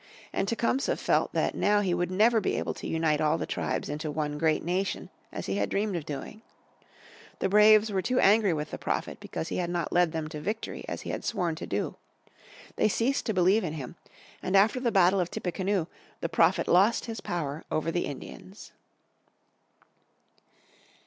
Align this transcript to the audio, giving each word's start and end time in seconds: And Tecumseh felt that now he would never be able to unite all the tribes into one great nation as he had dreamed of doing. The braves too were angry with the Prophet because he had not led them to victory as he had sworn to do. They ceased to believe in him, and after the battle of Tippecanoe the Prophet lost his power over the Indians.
And 0.33 0.47
Tecumseh 0.47 0.97
felt 0.97 1.31
that 1.33 1.53
now 1.53 1.81
he 1.81 1.93
would 1.93 2.09
never 2.09 2.41
be 2.41 2.55
able 2.57 2.73
to 2.73 2.87
unite 2.87 3.21
all 3.21 3.37
the 3.37 3.45
tribes 3.45 3.87
into 3.87 4.09
one 4.09 4.39
great 4.39 4.63
nation 4.65 5.11
as 5.31 5.45
he 5.45 5.57
had 5.57 5.69
dreamed 5.69 5.95
of 5.95 6.07
doing. 6.07 6.41
The 7.37 7.49
braves 7.49 7.89
too 8.01 8.15
were 8.15 8.19
angry 8.21 8.51
with 8.51 8.71
the 8.71 8.79
Prophet 8.79 9.19
because 9.19 9.49
he 9.49 9.57
had 9.57 9.69
not 9.69 9.93
led 9.93 10.11
them 10.11 10.27
to 10.29 10.41
victory 10.41 10.83
as 10.89 11.01
he 11.01 11.11
had 11.11 11.23
sworn 11.23 11.53
to 11.53 11.67
do. 11.67 11.97
They 12.77 12.87
ceased 12.89 13.27
to 13.27 13.33
believe 13.35 13.63
in 13.63 13.73
him, 13.73 13.95
and 14.41 14.57
after 14.57 14.79
the 14.79 14.91
battle 14.91 15.19
of 15.19 15.29
Tippecanoe 15.29 15.87
the 16.21 16.29
Prophet 16.29 16.67
lost 16.67 17.05
his 17.05 17.21
power 17.21 17.63
over 17.69 17.91
the 17.91 18.05
Indians. 18.07 18.71